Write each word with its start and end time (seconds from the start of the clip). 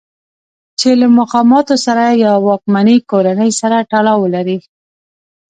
چې 0.79 0.89
له 0.99 1.07
مقاماتو 1.19 1.75
سره 1.85 2.05
یا 2.23 2.33
واکمنې 2.47 2.97
کورنۍ 3.09 3.51
سره 3.61 3.77
تړاو 3.91 4.21
ولرئ. 4.21 4.59